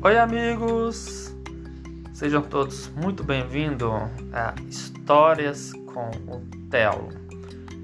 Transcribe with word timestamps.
Oi, 0.00 0.16
amigos! 0.16 1.34
Sejam 2.12 2.40
todos 2.40 2.88
muito 2.90 3.24
bem-vindos 3.24 3.90
a 4.32 4.54
Histórias 4.68 5.72
com 5.92 6.10
o 6.32 6.40
Telo. 6.70 7.08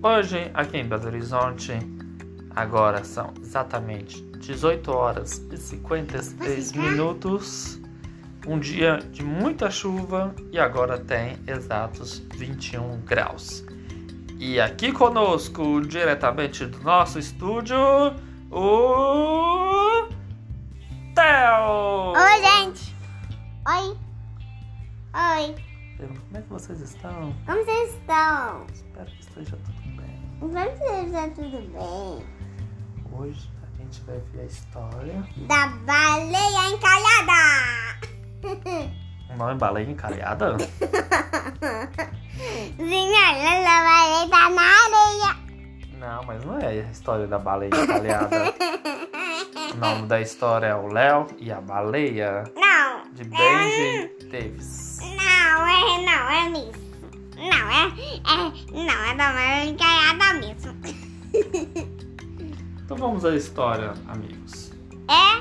Hoje, 0.00 0.48
aqui 0.54 0.76
em 0.76 0.86
Belo 0.86 1.06
Horizonte, 1.06 1.72
agora 2.54 3.02
são 3.02 3.34
exatamente 3.42 4.22
18 4.38 4.92
horas 4.92 5.44
e 5.50 5.56
56 5.56 6.72
minutos. 6.74 7.80
Um 8.46 8.60
dia 8.60 8.98
de 9.10 9.24
muita 9.24 9.68
chuva 9.68 10.32
e 10.52 10.58
agora 10.58 10.96
tem 10.96 11.36
exatos 11.48 12.22
21 12.36 13.00
graus. 13.00 13.64
E 14.38 14.60
aqui 14.60 14.92
conosco, 14.92 15.80
diretamente 15.80 16.64
do 16.64 16.78
nosso 16.78 17.18
estúdio, 17.18 17.76
o 18.52 19.73
Como 26.34 26.42
é 26.42 26.48
que 26.48 26.52
vocês 26.52 26.80
estão? 26.80 27.32
Como 27.46 27.64
vocês 27.64 27.94
estão? 27.94 28.66
Espero 28.74 29.06
que 29.06 29.20
esteja 29.20 29.56
tudo 29.56 29.80
bem. 29.96 30.20
Espero 30.42 30.70
que 30.72 30.84
esteja 30.84 31.28
tudo 31.28 31.58
bem. 31.58 32.26
Hoje 33.12 33.48
a 33.62 33.66
gente 33.80 34.00
vai 34.00 34.18
ver 34.32 34.40
a 34.40 34.44
história. 34.44 35.24
Da 35.46 35.68
baleia 35.86 36.70
encalhada! 36.74 37.40
O 39.30 39.36
nome 39.36 39.52
é 39.52 39.54
Baleia 39.54 39.88
Encalhada? 39.88 40.56
Senhora, 42.78 43.50
a 43.70 43.84
baleia 43.84 44.28
tá 44.28 44.50
na 44.50 44.62
areia. 44.62 45.36
Não, 46.00 46.24
mas 46.24 46.44
não 46.44 46.58
é 46.58 46.66
a 46.66 46.74
história 46.90 47.28
da 47.28 47.38
baleia 47.38 47.70
encalhada. 47.70 48.52
O 49.72 49.76
nome 49.76 50.08
da 50.08 50.20
história 50.20 50.66
é 50.66 50.74
o 50.74 50.88
Léo 50.88 51.28
e 51.38 51.52
a 51.52 51.60
Baleia, 51.60 52.42
Não! 52.56 53.12
de 53.12 53.22
Benji 53.22 54.10
Davis. 54.30 54.98
Não, 55.00 55.23
é, 58.00 58.72
não, 58.72 59.04
é 59.04 59.14
da 59.16 59.32
baleia 59.32 59.64
encalhada 59.66 60.34
mesmo. 60.34 60.74
Então 62.84 62.98
vamos 62.98 63.24
à 63.24 63.34
história, 63.34 63.94
amigos. 64.08 64.70
É? 65.08 65.40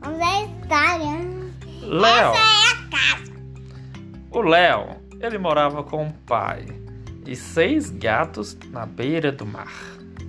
Vamos 0.00 0.18
a 0.18 0.44
história. 0.44 1.50
Léo, 1.82 2.32
Essa 2.32 2.38
é 2.38 2.72
a 2.72 2.88
casa. 2.88 3.32
o 4.30 4.40
Léo, 4.40 4.96
ele 5.20 5.36
morava 5.36 5.84
com 5.84 6.06
o 6.06 6.12
pai 6.24 6.66
e 7.26 7.36
seis 7.36 7.90
gatos 7.90 8.56
na 8.70 8.86
beira 8.86 9.30
do 9.30 9.44
mar. 9.44 9.70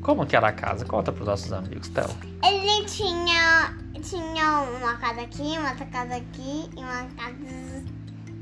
Como 0.01 0.25
que 0.25 0.35
era 0.35 0.49
a 0.49 0.51
casa? 0.51 0.83
Conta 0.83 1.11
para 1.11 1.21
os 1.21 1.27
nossos 1.27 1.53
amigos, 1.53 1.87
Theo. 1.87 2.09
Ele 2.43 2.85
tinha, 2.85 3.73
tinha 4.01 4.59
uma 4.61 4.97
casa 4.97 5.21
aqui, 5.21 5.57
uma 5.57 5.69
outra 5.69 5.85
casa 5.85 6.15
aqui 6.15 6.69
e 6.75 6.79
uma 6.79 7.05
casa 7.15 7.85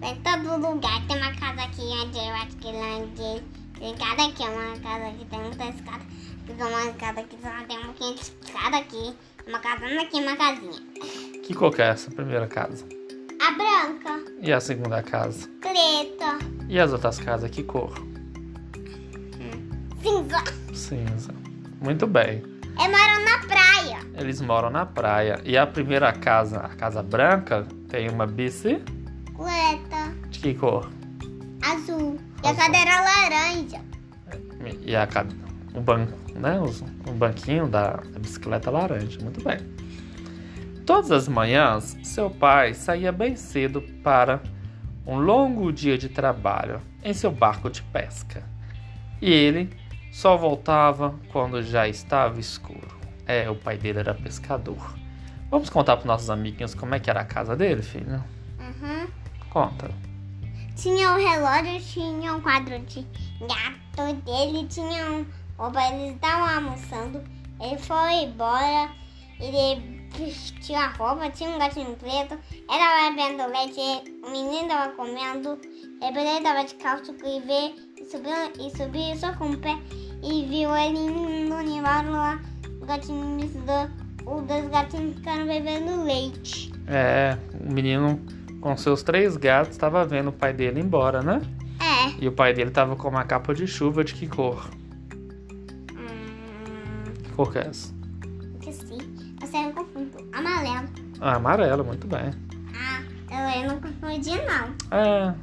em 0.01 0.15
todo 0.21 0.57
lugar. 0.57 1.01
Tem 1.07 1.17
uma 1.17 1.33
casa 1.33 1.61
aqui 1.63 1.81
onde 1.81 2.17
eu 2.17 2.33
acho 2.35 2.55
que 2.57 2.71
lá 2.71 2.97
onde 2.97 3.41
tem 3.79 3.95
cada 3.95 4.25
aqui, 4.25 4.43
uma 4.43 4.77
casa 4.79 5.11
que 5.17 5.25
tem 5.25 5.39
muita 5.41 5.65
escada. 5.65 6.03
Tem 6.47 6.55
uma 6.55 6.93
casa 6.93 7.23
que 7.23 7.37
só 7.41 7.49
tem 7.67 7.77
um 7.77 7.83
pouquinho 7.85 8.15
de 8.15 8.21
escada 8.21 8.77
aqui. 8.77 9.13
Uma 9.47 9.59
casona 9.59 10.01
aqui, 10.01 10.17
uma 10.17 10.35
casinha. 10.35 11.41
Que 11.43 11.53
cor 11.53 11.71
que 11.73 11.81
é 11.81 11.87
essa 11.87 12.11
primeira 12.11 12.47
casa? 12.47 12.85
A 13.41 13.51
branca, 13.51 14.31
E 14.41 14.51
a 14.51 14.59
segunda 14.59 15.01
casa? 15.01 15.47
preta, 15.61 16.37
E 16.67 16.79
as 16.79 16.91
outras 16.91 17.19
casas, 17.19 17.49
que 17.49 17.63
cor? 17.63 17.93
cinza. 20.01 20.43
Cinza. 20.73 21.33
Muito 21.81 22.05
bem. 22.07 22.43
Eu 22.77 22.89
moro 22.89 23.23
na 23.25 23.39
praia. 23.47 23.99
Eles 24.17 24.41
moram 24.41 24.69
na 24.69 24.85
praia. 24.85 25.41
E 25.45 25.57
a 25.57 25.65
primeira 25.67 26.11
casa, 26.13 26.59
a 26.59 26.69
casa 26.69 27.01
branca, 27.03 27.67
tem 27.89 28.09
uma 28.09 28.25
bici 28.27 28.75
Preta, 28.75 28.91
de 28.91 28.98
que 30.39 30.53
cor? 30.53 30.89
azul. 31.61 32.19
E 32.43 32.47
a 32.47 32.55
cadeira 32.55 33.01
laranja. 33.01 33.81
E 34.85 34.95
a, 34.95 35.07
o, 35.73 35.81
ban, 35.81 36.07
né, 36.35 36.59
o 37.07 37.13
banquinho 37.13 37.67
da, 37.67 37.91
da 37.97 38.19
bicicleta 38.19 38.71
laranja. 38.71 39.19
Muito 39.21 39.43
bem. 39.43 39.59
Todas 40.85 41.11
as 41.11 41.27
manhãs, 41.27 41.97
seu 42.03 42.29
pai 42.29 42.73
saía 42.73 43.11
bem 43.11 43.35
cedo 43.35 43.81
para 44.03 44.41
um 45.05 45.17
longo 45.19 45.71
dia 45.71 45.97
de 45.97 46.09
trabalho 46.09 46.81
em 47.03 47.13
seu 47.13 47.31
barco 47.31 47.69
de 47.69 47.81
pesca. 47.83 48.43
E 49.21 49.31
ele 49.31 49.69
só 50.11 50.35
voltava 50.35 51.15
quando 51.31 51.61
já 51.61 51.87
estava 51.87 52.39
escuro. 52.39 52.99
É, 53.25 53.49
o 53.49 53.55
pai 53.55 53.77
dele 53.77 53.99
era 53.99 54.13
pescador. 54.13 54.95
Vamos 55.51 55.69
contar 55.69 55.97
para 55.97 56.07
nossos 56.07 56.29
amiguinhos 56.29 56.73
como 56.73 56.95
é 56.95 56.99
que 56.99 57.09
era 57.09 57.21
a 57.21 57.25
casa 57.25 57.55
dele, 57.55 57.81
filho? 57.81 58.23
Uhum. 58.59 59.07
Conta. 59.49 60.08
Tinha 60.81 61.11
um 61.11 61.17
relógio, 61.17 61.81
tinha 61.81 62.33
um 62.33 62.39
quadro 62.39 62.79
de 62.79 63.05
gato 63.41 64.13
dele, 64.23 64.65
tinha 64.69 65.11
um. 65.11 65.25
Opa, 65.57 65.93
eles 65.93 66.15
estavam 66.15 66.47
almoçando. 66.47 67.21
Ele 67.59 67.77
foi 67.77 68.13
embora, 68.23 68.89
ele 69.41 70.07
vestiu 70.17 70.77
a 70.77 70.87
roupa, 70.87 71.29
tinha 71.31 71.49
um 71.49 71.59
gatinho 71.59 71.97
preto, 71.97 72.39
era 72.71 73.11
bebendo 73.11 73.51
leite, 73.51 74.09
o 74.25 74.31
menino 74.31 74.69
tava 74.69 74.93
comendo, 74.93 75.59
ele 76.01 76.41
tava 76.41 76.63
de 76.63 76.75
calça 76.75 77.13
e 77.25 77.41
vê, 77.41 77.75
e 78.01 78.05
subiu, 78.05 78.31
e 78.57 78.77
subiu 78.77 79.15
só 79.17 79.33
com 79.33 79.51
o 79.51 79.57
pé 79.57 79.77
e 80.23 80.45
viu 80.45 80.73
ele 80.77 81.09
no 81.49 81.61
nível 81.61 82.11
lá, 82.11 82.39
o 82.81 82.85
gatinho 82.85 83.37
do, 83.37 84.31
os 84.31 84.43
dois 84.43 84.69
gatinhos 84.69 85.15
ficaram 85.17 85.45
bebendo 85.45 86.03
leite. 86.03 86.71
É, 86.87 87.37
o 87.59 87.73
menino 87.73 88.38
com 88.61 88.75
seus 88.77 89.03
três 89.03 89.37
gatos 89.37 89.71
estava 89.71 90.03
vendo 90.05 90.29
o 90.29 90.33
pai 90.33 90.53
dele 90.53 90.79
embora, 90.79 91.21
né? 91.21 91.41
É. 91.79 92.23
E 92.23 92.27
o 92.27 92.31
pai 92.31 92.53
dele 92.53 92.71
tava 92.71 92.95
com 92.95 93.07
uma 93.07 93.23
capa 93.23 93.53
de 93.53 93.65
chuva 93.67 94.03
de 94.03 94.13
que 94.13 94.27
cor? 94.27 94.69
Hum, 95.93 97.13
Que 97.23 97.29
cor 97.31 97.51
que 97.51 97.59
é 97.59 97.67
essa? 97.67 97.93
esqueci. 98.59 98.97
Eu 99.41 99.47
sei, 99.47 99.65
eu 99.65 99.71
confundo. 99.73 100.17
Amarelo. 100.33 100.87
Ah, 101.21 101.35
amarelo, 101.35 101.83
muito 101.83 102.05
bem. 102.07 102.31
Ah, 102.75 103.01
eu, 103.55 103.61
eu 103.63 103.69
não 103.69 103.79
confundi, 103.81 104.31
não. 104.31 104.97
É, 104.97 105.33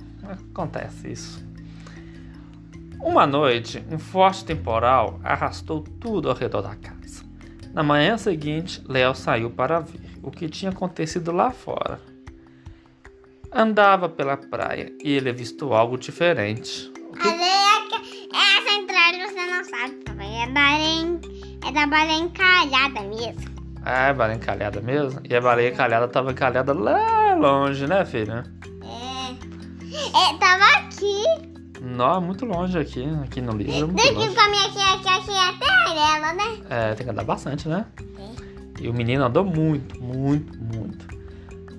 acontece 0.52 1.10
isso. 1.12 1.44
Uma 3.00 3.26
noite, 3.26 3.82
um 3.90 3.98
forte 3.98 4.44
temporal 4.44 5.20
arrastou 5.22 5.82
tudo 6.00 6.28
ao 6.28 6.34
redor 6.36 6.62
da 6.62 6.74
casa. 6.74 7.24
Na 7.72 7.82
manhã 7.82 8.16
seguinte, 8.16 8.82
Léo 8.88 9.14
saiu 9.14 9.50
para 9.50 9.80
ver 9.80 10.00
o 10.22 10.30
que 10.30 10.48
tinha 10.48 10.70
acontecido 10.70 11.30
lá 11.30 11.50
fora. 11.50 12.00
Andava 13.56 14.06
pela 14.08 14.36
praia 14.36 14.92
e 15.02 15.12
ele 15.12 15.30
avistou 15.30 15.72
algo 15.72 15.96
diferente. 15.96 16.92
O 17.10 17.12
que 17.16 17.26
Areia, 17.26 17.88
que- 17.88 18.28
essa 18.36 18.78
entrada 18.78 19.16
você 19.26 19.46
não 19.46 19.64
sabe, 19.64 19.94
papai. 20.04 20.26
É, 20.42 20.46
baleia, 20.48 21.20
é 21.66 21.72
da 21.72 21.86
baleia 21.86 22.18
encalhada 22.18 23.00
mesmo. 23.00 23.56
Ah, 23.82 24.08
é 24.08 24.12
baleia 24.12 24.36
encalhada 24.36 24.80
mesmo? 24.82 25.20
E 25.24 25.34
a 25.34 25.40
baleia 25.40 25.70
encalhada 25.72 26.06
tava 26.06 26.32
encalhada 26.32 26.74
lá 26.74 27.34
longe, 27.34 27.86
né, 27.86 28.04
filha? 28.04 28.44
É. 28.82 29.32
É, 30.34 30.36
tava 30.38 30.64
aqui. 30.76 31.22
Não, 31.80 32.20
muito 32.20 32.44
longe 32.44 32.78
aqui, 32.78 33.06
aqui 33.24 33.40
no 33.40 33.52
livro, 33.52 33.90
é 33.90 33.94
Daqui 33.94 34.12
longe. 34.12 34.34
com 34.34 34.40
a 34.42 34.48
minha 34.48 34.66
aqui, 34.66 34.80
aqui, 34.82 35.08
aqui 35.08 35.30
até 35.38 36.16
ela, 36.16 36.32
né? 36.34 36.58
É, 36.68 36.94
tem 36.94 37.06
que 37.06 37.10
andar 37.10 37.24
bastante, 37.24 37.66
né? 37.68 37.86
E 38.78 38.86
o 38.88 38.92
menino 38.92 39.24
andou 39.24 39.44
muito, 39.44 39.98
muito, 40.02 40.58
muito. 40.58 40.85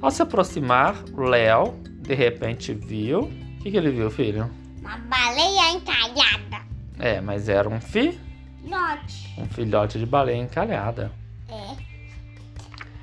Ao 0.02 0.12
se 0.12 0.22
aproximar, 0.22 0.96
o 1.14 1.22
Léo, 1.22 1.74
de 2.02 2.14
repente, 2.14 2.74
viu... 2.74 3.22
O 3.22 3.60
que, 3.60 3.72
que 3.72 3.78
ele 3.78 3.90
viu, 3.92 4.10
filho? 4.10 4.50
Uma 4.80 4.98
baleia 4.98 5.72
encalhada. 5.72 6.66
É, 7.00 7.20
mas 7.20 7.50
era 7.50 7.68
um 7.68 7.82
fi, 7.82 8.20
Note. 8.64 9.34
um 9.38 9.46
filhote 9.48 10.00
de 10.00 10.06
baleia 10.06 10.38
encalhada. 10.38 11.12
É. 11.50 11.76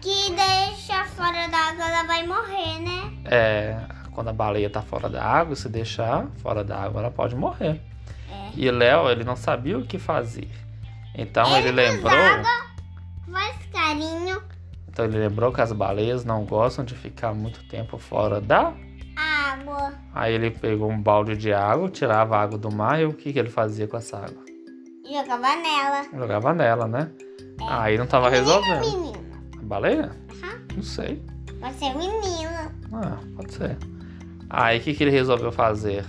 Que 0.01 0.33
deixa 0.33 1.05
fora 1.07 1.49
da 1.49 1.59
água, 1.59 1.85
ela 1.85 2.05
vai 2.05 2.27
morrer, 2.27 2.81
né? 2.81 3.13
É, 3.25 3.81
quando 4.13 4.29
a 4.29 4.33
baleia 4.33 4.71
tá 4.71 4.81
fora 4.81 5.09
da 5.09 5.23
água, 5.23 5.57
se 5.57 5.69
deixar 5.69 6.29
fora 6.37 6.63
da 6.63 6.79
água, 6.79 7.01
ela 7.01 7.11
pode 7.11 7.35
morrer. 7.35 7.81
É. 8.31 8.51
E 8.57 8.71
Léo, 8.71 9.11
ele 9.11 9.25
não 9.25 9.37
sabia 9.37 9.77
o 9.77 9.85
que 9.85 9.99
fazer. 9.99 10.49
Então 11.15 11.57
ele, 11.57 11.73
lembrou... 11.73 12.11
Faz 12.11 12.47
carinho. 12.47 12.64
Então 14.95 15.07
ele 15.07 15.19
lembrou 15.19 15.53
que 15.53 15.61
as 15.61 15.73
baleias 15.73 16.25
não 16.25 16.45
gostam 16.45 16.85
de 16.85 16.95
ficar 16.95 17.35
muito 17.35 17.65
tempo 17.65 17.99
fora 17.99 18.41
da. 18.41 18.73
Água. 19.17 19.93
Aí 20.15 20.33
ele 20.33 20.53
pegou 20.53 20.89
um 20.89 21.03
balde 21.03 21.37
de 21.37 21.53
água, 21.53 21.91
tirava 21.91 22.37
a 22.37 22.43
água 22.43 22.57
do 22.57 22.73
mar 22.73 23.01
e 23.01 23.05
o 23.05 23.13
que, 23.13 23.33
que 23.33 23.39
ele 23.41 23.51
fazia 23.51 23.89
com 23.89 23.97
essa 23.97 24.19
água? 24.19 24.45
Jogava 25.05 25.57
nela. 25.57 26.05
Jogava 26.15 26.55
nela, 26.55 26.87
né? 26.87 27.11
Aí 27.69 27.99
não 27.99 28.07
tava 28.07 28.29
resolvendo. 28.29 28.81
Menino. 28.83 29.25
A 29.59 29.63
baleia? 29.65 30.13
Aham. 30.31 30.61
Não 30.77 30.83
sei. 30.85 31.21
Pode 31.61 31.75
ser 31.75 31.93
menino. 31.97 32.51
Ah, 32.93 33.19
pode 33.35 33.53
ser. 33.53 33.77
Aí 34.49 34.79
o 34.79 34.81
que, 34.81 34.95
que 34.95 35.03
ele 35.03 35.11
resolveu 35.11 35.51
fazer? 35.51 36.05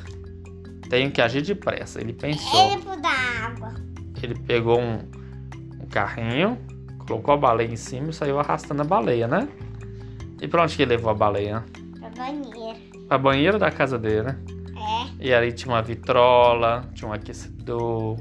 Tenho 0.91 1.11
que 1.11 1.23
agir 1.23 1.41
depressa. 1.41 1.99
Ele 1.99 2.13
pensou. 2.13 2.71
Ele 2.71 2.83
pôr 2.83 3.01
da 3.01 3.09
água. 3.09 3.73
Ele 4.21 4.35
pegou 4.41 4.79
um, 4.79 4.99
um 5.81 5.87
carrinho, 5.89 6.59
colocou 7.07 7.33
a 7.33 7.37
baleia 7.37 7.71
em 7.71 7.75
cima 7.75 8.09
e 8.09 8.13
saiu 8.13 8.39
arrastando 8.39 8.81
a 8.81 8.85
baleia, 8.85 9.27
né? 9.27 9.47
E 10.41 10.47
pra 10.47 10.63
onde 10.63 10.75
que 10.75 10.81
ele 10.83 10.91
levou 10.95 11.11
a 11.11 11.13
baleia? 11.13 11.63
Pra 11.99 12.09
banheiro. 12.09 12.79
Pra 13.07 13.17
banheiro 13.17 13.59
da 13.59 13.71
casa 13.71 13.97
dele, 13.97 14.23
né? 14.23 14.37
É. 15.19 15.25
E 15.27 15.33
ali 15.33 15.51
tinha 15.53 15.73
uma 15.73 15.81
vitrola, 15.81 16.89
tinha 16.93 17.09
um 17.09 17.13
aquecedor, 17.13 18.17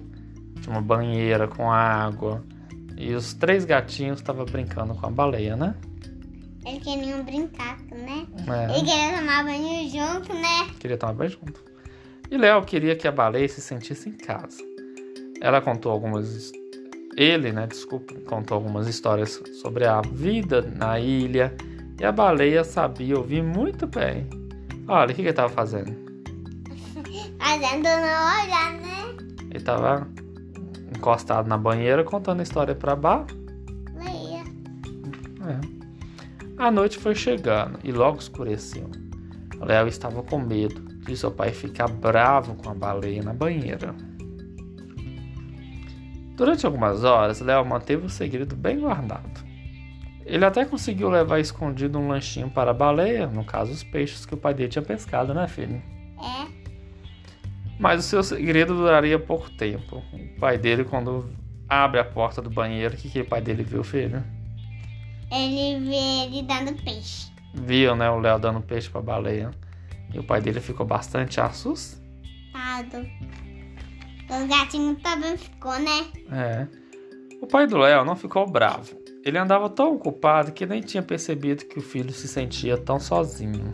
tinha 0.61 0.75
uma 0.75 0.83
banheira 0.83 1.49
com 1.49 1.71
água. 1.71 2.45
E 2.97 3.13
os 3.15 3.35
três 3.35 3.65
gatinhos 3.65 4.21
estavam 4.21 4.45
brincando 4.45 4.95
com 4.95 5.07
a 5.07 5.11
baleia, 5.11 5.57
né? 5.57 5.75
Eles 6.65 6.83
queriam 6.83 7.23
brincar, 7.25 7.79
né? 7.91 8.27
É, 8.49 8.79
E 8.79 8.85
queriam 8.85 9.19
tomar 9.19 9.45
banho 9.45 9.89
junto, 9.91 10.33
né? 10.35 10.71
queria 10.79 10.97
tomar 10.97 11.13
banho 11.13 11.31
junto. 11.31 11.63
E 12.31 12.39
Léo 12.39 12.63
queria 12.63 12.97
que 12.97 13.07
a 13.07 13.13
baleia 13.13 13.47
se 13.49 13.61
sentisse 13.61 14.09
em 14.09 14.13
casa. 14.13 14.59
Ela 15.43 15.61
contou 15.61 15.93
algumas. 15.93 16.27
his- 16.35 16.53
Ele, 17.17 17.53
né? 17.53 17.67
Desculpa, 17.67 18.15
contou 18.27 18.57
algumas 18.57 18.89
histórias 18.89 19.41
sobre 19.61 19.87
a 19.87 20.01
vida 20.01 20.63
na 20.63 20.99
ilha. 20.99 21.55
E 22.01 22.05
a 22.05 22.11
baleia 22.11 22.65
sabia 22.65 23.17
ouvir 23.17 23.43
muito 23.43 23.87
bem. 23.87 24.29
Olha, 24.89 25.07
o 25.07 25.09
que, 25.09 25.15
que 25.17 25.23
ele 25.23 25.31
estava 25.31 25.49
fazendo? 25.49 25.95
Fazendo 27.39 27.85
não 27.85 28.43
olhar, 28.43 28.73
né? 28.81 29.17
Ele 29.43 29.59
estava 29.59 30.09
encostado 30.97 31.49
na 31.49 31.57
banheira 31.57 32.03
contando 32.03 32.41
a 32.41 32.43
história 32.43 32.75
para 32.75 32.97
Bá. 32.97 33.25
Leia. 33.95 34.43
É. 35.47 35.75
A 36.59 36.71
noite 36.71 36.99
foi 36.99 37.15
chegando 37.15 37.79
e 37.85 37.93
logo 37.93 38.19
escureceu. 38.19 38.91
Léo 39.61 39.87
estava 39.87 40.23
com 40.23 40.39
medo 40.39 40.81
de 41.05 41.17
seu 41.17 41.31
pai 41.31 41.53
ficar 41.53 41.89
bravo 41.89 42.55
com 42.57 42.71
a 42.71 42.75
baleia 42.75 43.23
na 43.23 43.33
banheira. 43.33 43.95
Durante 46.35 46.67
algumas 46.67 47.05
horas, 47.05 47.41
Léo 47.41 47.65
manteve 47.65 48.07
o 48.07 48.11
segredo 48.11 48.57
bem 48.57 48.81
guardado. 48.81 49.45
Ele 50.27 50.45
até 50.45 50.65
conseguiu 50.65 51.09
levar 51.11 51.39
escondido 51.39 51.99
um 51.99 52.09
lanchinho 52.09 52.51
para 52.51 52.71
a 52.71 52.75
baleia, 52.75 53.27
no 53.27 53.45
caso 53.45 53.73
os 53.73 53.85
peixes 53.85 54.25
que 54.25 54.35
o 54.35 54.39
pai 54.39 54.55
dele 54.55 54.71
tinha 54.71 54.83
pescado, 54.83 55.35
né, 55.35 55.47
filho? 55.47 55.81
É. 56.19 56.47
Mas 57.79 58.01
o 58.01 58.03
seu 58.03 58.23
segredo 58.23 58.75
duraria 58.75 59.19
pouco 59.19 59.51
tempo. 59.51 60.03
O 60.13 60.41
pai 60.41 60.57
dele, 60.57 60.85
quando 60.85 61.31
abre 61.69 62.01
a 62.01 62.05
porta 62.05 62.41
do 62.41 62.51
banheiro, 62.51 62.95
o 62.95 62.97
que, 62.97 63.11
que 63.11 63.21
o 63.21 63.27
pai 63.27 63.41
dele 63.41 63.63
viu, 63.63 63.85
filho? 63.85 64.25
Ele 65.31 65.81
vê 65.85 66.25
ele 66.27 66.43
dando 66.43 66.73
peixe. 66.83 67.31
viu, 67.53 67.95
né, 67.95 68.11
o 68.11 68.19
Léo 68.19 68.39
dando 68.39 68.61
peixe 68.61 68.89
pra 68.89 69.01
baleia. 69.03 69.51
E 70.13 70.19
o 70.19 70.25
pai 70.25 70.41
dele 70.41 70.61
ficou 70.61 70.87
bastante 70.87 71.41
assustado. 71.41 72.01
Os 74.31 74.49
gatinhos 74.49 75.01
também 75.03 75.37
ficou, 75.37 75.79
né? 75.79 76.07
É. 76.33 76.67
O 77.41 77.47
pai 77.47 77.67
do 77.67 77.79
Léo 77.79 78.05
não 78.05 78.17
ficou 78.17 78.47
bravo. 78.47 78.97
Ele 79.25 79.39
andava 79.39 79.69
tão 79.71 79.95
ocupado 79.95 80.53
que 80.53 80.67
nem 80.67 80.81
tinha 80.81 81.03
percebido 81.03 81.65
que 81.65 81.79
o 81.79 81.83
filho 81.83 82.13
se 82.13 82.29
sentia 82.29 82.77
tão 82.77 83.01
sozinho. 83.01 83.73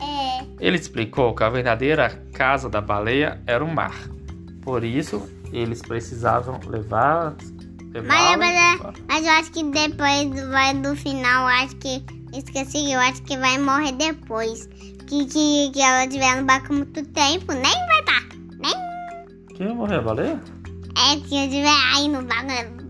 É. 0.00 0.44
Ele 0.60 0.76
explicou 0.76 1.34
que 1.34 1.42
a 1.42 1.48
verdadeira 1.48 2.10
casa 2.32 2.68
da 2.68 2.80
baleia 2.80 3.40
era 3.46 3.64
o 3.64 3.68
mar. 3.72 3.94
Por 4.62 4.84
isso, 4.84 5.28
eles 5.52 5.82
precisavam 5.82 6.60
levar. 6.66 7.36
Mas, 7.92 7.92
levá-lo 7.92 8.38
mas, 8.38 8.74
embora. 8.74 8.94
mas 9.08 9.26
eu 9.26 9.32
acho 9.32 9.52
que 9.52 9.64
depois 9.64 10.48
vai 10.50 10.74
do 10.74 10.96
final, 10.96 11.46
acho 11.46 11.76
que. 11.76 12.02
Esqueci, 12.32 12.90
eu 12.90 12.98
acho 12.98 13.22
que 13.24 13.36
vai 13.36 13.58
morrer 13.58 13.92
depois. 13.92 14.66
Que, 15.06 15.26
que, 15.26 15.70
que 15.70 15.80
ela 15.80 16.08
tiver 16.08 16.40
no 16.40 16.46
barco 16.46 16.72
muito 16.72 17.04
tempo, 17.08 17.52
nem 17.52 17.62
vai. 17.62 17.91
Quem 19.54 19.68
ia 19.68 19.74
morrer, 19.74 19.96
a 19.96 20.02
baleia? 20.02 20.40
É, 20.96 21.18
se 21.26 21.34
eu 21.36 21.48
tiver 21.48 21.68
aí 21.94 22.08
no 22.08 22.22
barco. 22.22 22.46
né? 22.46 22.82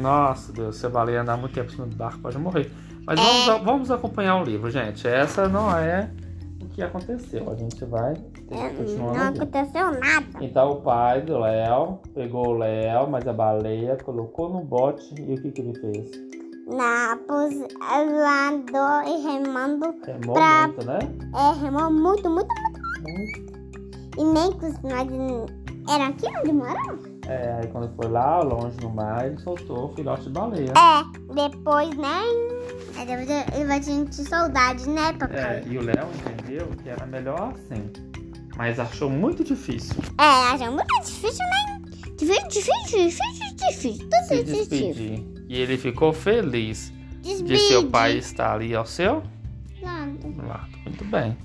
Nossa, 0.00 0.52
Deus, 0.52 0.76
se 0.76 0.86
a 0.86 0.88
baleia 0.88 1.20
andar 1.22 1.36
muito 1.36 1.52
tempo 1.54 1.68
em 1.70 1.74
cima 1.74 1.86
do 1.86 1.96
barco, 1.96 2.18
pode 2.20 2.38
morrer. 2.38 2.70
Mas 3.06 3.18
É. 3.20 3.46
vamos, 3.46 3.64
vamos 3.64 3.90
acompanhar 3.90 4.40
o 4.40 4.44
livro, 4.44 4.70
gente. 4.70 5.06
Essa 5.06 5.48
não 5.48 5.76
é 5.76 6.10
o 6.62 6.66
que 6.68 6.82
aconteceu. 6.82 7.50
A 7.50 7.54
gente 7.56 7.84
vai 7.84 8.14
continuar 8.76 9.14
Não 9.14 9.28
aconteceu 9.28 9.90
nada. 10.00 10.26
Então 10.40 10.70
o 10.70 10.76
pai 10.82 11.20
do 11.22 11.38
Léo 11.38 11.98
pegou 12.14 12.48
o 12.48 12.58
Léo, 12.58 13.10
mas 13.10 13.26
a 13.26 13.32
baleia 13.32 13.96
colocou 14.02 14.48
no 14.50 14.60
bote 14.64 15.14
e 15.20 15.34
o 15.34 15.42
que, 15.42 15.50
que 15.50 15.60
ele 15.60 15.74
fez? 15.78 16.10
Na. 16.66 17.18
Ela 17.90 18.48
andou 18.50 19.02
e 19.14 19.20
remando. 19.22 19.94
Remou 20.06 20.34
Pra- 20.34 20.68
muito, 20.68 20.86
né? 20.86 20.98
É, 21.34 21.60
remou 21.64 21.90
muito, 21.90 22.30
muito. 22.30 22.48
Muito. 23.02 23.52
E 24.16 24.24
nem 24.24 24.52
que 24.52 24.66
nós. 24.86 25.61
Era 25.88 26.08
aqui 26.08 26.26
onde 26.40 26.52
moramos? 26.52 27.04
É, 27.26 27.58
aí 27.60 27.66
quando 27.68 27.94
foi 27.96 28.08
lá, 28.10 28.40
longe 28.40 28.76
no 28.80 28.90
mar, 28.90 29.26
ele 29.26 29.38
soltou 29.38 29.86
o 29.90 29.94
filhote 29.94 30.24
de 30.24 30.30
baleia. 30.30 30.72
É, 30.72 31.34
depois, 31.34 31.96
né? 31.96 32.20
Depois 32.98 33.28
ele 33.54 33.64
vai 33.66 33.82
sentir 33.82 34.24
saudade, 34.24 34.88
né, 34.88 35.08
É, 35.08 35.12
papai? 35.12 35.64
e 35.66 35.78
o 35.78 35.82
Léo 35.82 36.08
entendeu 36.14 36.66
que 36.82 36.88
era 36.88 37.06
melhor 37.06 37.52
assim. 37.54 37.90
Mas 38.56 38.78
achou 38.78 39.08
muito 39.08 39.42
difícil 39.42 39.96
É, 40.20 40.24
acho 40.52 40.70
muito 40.70 41.00
difícil, 41.04 41.44
né? 41.46 41.80
Difícil, 42.18 42.48
difícil, 42.48 43.02
difícil, 43.06 43.56
difícil. 43.56 44.08
Tudo 44.08 44.28
se 44.28 44.44
difícil. 44.44 44.66
despedir. 44.94 45.26
E 45.48 45.60
ele 45.60 45.76
ficou 45.78 46.12
feliz 46.12 46.92
de 47.22 47.58
seu 47.58 47.88
pai 47.88 48.18
estar 48.18 48.54
ali 48.54 48.74
ao 48.74 48.84
seu 48.86 49.22
Lado. 49.80 50.18
lado. 50.46 50.68
Muito 50.84 51.04
bem. 51.06 51.36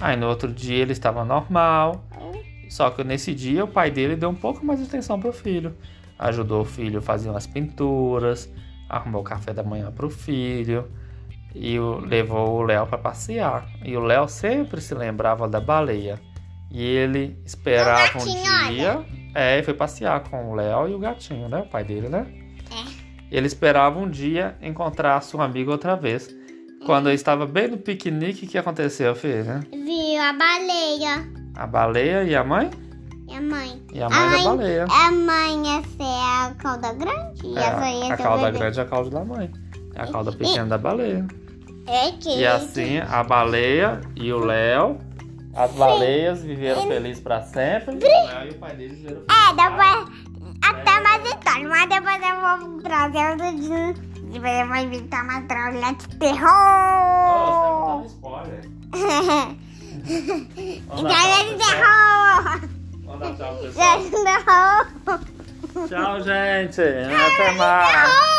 Aí 0.00 0.16
no 0.16 0.26
outro 0.28 0.52
dia 0.52 0.76
ele 0.82 0.92
estava 0.92 1.24
normal. 1.24 2.04
Só 2.68 2.90
que 2.90 3.02
nesse 3.04 3.34
dia 3.34 3.64
o 3.64 3.68
pai 3.68 3.90
dele 3.90 4.16
deu 4.16 4.28
um 4.30 4.34
pouco 4.34 4.64
mais 4.64 4.80
de 4.80 4.86
atenção 4.86 5.18
pro 5.20 5.32
filho. 5.32 5.74
Ajudou 6.18 6.62
o 6.62 6.64
filho 6.64 6.98
a 6.98 7.02
fazer 7.02 7.28
umas 7.30 7.46
pinturas, 7.46 8.48
arrumou 8.88 9.20
o 9.22 9.24
café 9.24 9.52
da 9.52 9.62
manhã 9.62 9.90
pro 9.90 10.08
filho 10.10 10.88
e 11.54 11.78
o- 11.78 11.98
levou 12.00 12.58
o 12.58 12.62
Léo 12.62 12.86
para 12.86 12.98
passear. 12.98 13.68
E 13.84 13.96
o 13.96 14.00
Léo 14.00 14.28
sempre 14.28 14.80
se 14.80 14.94
lembrava 14.94 15.48
da 15.48 15.60
baleia. 15.60 16.20
E 16.70 16.82
ele 16.82 17.38
esperava 17.44 18.18
um 18.18 18.24
dia. 18.72 19.04
É, 19.34 19.62
foi 19.62 19.74
passear 19.74 20.20
com 20.24 20.50
o 20.50 20.54
Léo 20.54 20.88
e 20.88 20.94
o 20.94 20.98
gatinho, 20.98 21.48
né? 21.48 21.60
O 21.60 21.66
pai 21.68 21.84
dele, 21.84 22.08
né? 22.08 22.26
É. 22.70 23.04
Ele 23.30 23.46
esperava 23.46 23.98
um 23.98 24.08
dia 24.08 24.56
encontrar 24.62 25.20
seu 25.22 25.40
amigo 25.40 25.70
outra 25.72 25.94
vez. 25.96 26.28
Quando 26.86 27.06
ele 27.08 27.14
estava 27.16 27.46
bem 27.46 27.68
no 27.68 27.78
piquenique, 27.78 28.44
o 28.44 28.48
que 28.48 28.58
aconteceu, 28.58 29.14
filho? 29.14 29.60
Viu 29.72 30.20
a 30.20 30.32
baleia. 30.32 31.33
A 31.56 31.66
baleia 31.66 32.24
e 32.24 32.34
a 32.34 32.42
mãe? 32.44 32.70
E 33.28 33.34
a 33.36 33.40
mãe? 33.40 33.82
E 33.92 34.02
a 34.02 34.08
mãe 34.08 34.18
da 34.18 34.30
mãe- 34.30 34.44
baleia. 34.44 34.84
A 34.90 35.10
mãe 35.10 35.66
ia 35.66 35.82
ser 35.82 36.02
a 36.02 36.54
cauda 36.58 36.92
grande 36.92 37.46
e 37.46 37.56
É, 37.56 37.60
essa 37.62 37.90
ia 37.90 38.12
a 38.12 38.16
ser 38.16 38.22
cauda 38.22 38.44
bebê. 38.46 38.58
grande 38.58 38.80
é 38.80 38.82
a 38.82 38.86
cauda 38.86 39.10
da 39.10 39.24
mãe. 39.24 39.50
É 39.94 40.02
a 40.02 40.06
cauda 40.12 40.32
pequena 40.32 40.66
da 40.66 40.78
baleia. 40.78 41.26
É 41.86 42.10
que 42.12 42.38
E 42.38 42.46
assim, 42.46 42.98
a 42.98 43.22
baleia 43.22 44.00
e 44.16 44.32
o 44.32 44.38
Léo, 44.44 44.98
as 45.54 45.70
baleias 45.72 46.42
viveram 46.42 46.82
felizes 46.88 47.22
pra 47.22 47.42
sempre. 47.42 47.94
E 47.94 47.98
o 47.98 48.00
Léo 48.26 48.46
e 48.46 48.50
o 48.50 48.54
pai 48.58 48.74
deles 48.76 48.98
viveram 48.98 49.22
felizes. 49.22 49.48
É, 49.48 49.54
depois. 49.54 50.24
Até 50.66 51.00
mais 51.02 51.24
história, 51.26 51.68
mas 51.68 51.88
depois 51.90 52.20
eu 52.22 52.40
vou 52.70 52.80
trazer 52.82 53.30
outro 53.32 53.60
dia. 53.60 53.94
Depois 54.32 54.60
eu 54.60 54.66
vou 54.66 54.76
inventar 54.76 55.22
uma 55.24 55.42
trolha 55.42 55.92
de 55.92 55.98
Oh, 55.98 55.98
você 55.98 56.08
tá 56.08 56.18
terror. 56.18 57.80
contando 57.80 58.06
spoiler. 58.06 59.54
Tchau, 65.88 66.20
gente. 66.20 66.80
Até 66.80 67.50
mais. 67.56 68.33